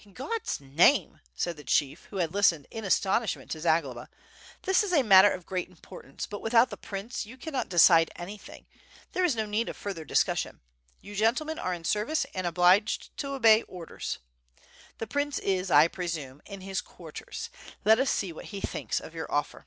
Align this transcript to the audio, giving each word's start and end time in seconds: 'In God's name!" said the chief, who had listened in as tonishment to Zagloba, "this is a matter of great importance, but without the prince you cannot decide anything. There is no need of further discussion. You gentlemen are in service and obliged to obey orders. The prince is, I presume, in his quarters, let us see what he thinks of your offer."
'In 0.00 0.14
God's 0.14 0.60
name!" 0.60 1.20
said 1.32 1.56
the 1.56 1.62
chief, 1.62 2.06
who 2.06 2.16
had 2.16 2.34
listened 2.34 2.66
in 2.72 2.84
as 2.84 2.98
tonishment 2.98 3.50
to 3.52 3.60
Zagloba, 3.60 4.08
"this 4.62 4.82
is 4.82 4.92
a 4.92 5.04
matter 5.04 5.30
of 5.30 5.46
great 5.46 5.68
importance, 5.68 6.26
but 6.26 6.42
without 6.42 6.70
the 6.70 6.76
prince 6.76 7.24
you 7.24 7.36
cannot 7.36 7.68
decide 7.68 8.10
anything. 8.16 8.66
There 9.12 9.22
is 9.24 9.36
no 9.36 9.46
need 9.46 9.68
of 9.68 9.76
further 9.76 10.04
discussion. 10.04 10.58
You 11.00 11.14
gentlemen 11.14 11.60
are 11.60 11.72
in 11.72 11.84
service 11.84 12.26
and 12.34 12.48
obliged 12.48 13.16
to 13.18 13.28
obey 13.28 13.62
orders. 13.62 14.18
The 14.98 15.06
prince 15.06 15.38
is, 15.38 15.70
I 15.70 15.86
presume, 15.86 16.42
in 16.46 16.62
his 16.62 16.80
quarters, 16.80 17.48
let 17.84 18.00
us 18.00 18.10
see 18.10 18.32
what 18.32 18.46
he 18.46 18.60
thinks 18.60 18.98
of 18.98 19.14
your 19.14 19.30
offer." 19.30 19.66